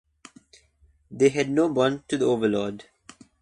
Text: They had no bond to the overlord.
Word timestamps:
They 1.11 1.29
had 1.29 1.51
no 1.51 1.71
bond 1.71 2.09
to 2.09 2.17
the 2.17 2.25
overlord. 2.25 2.85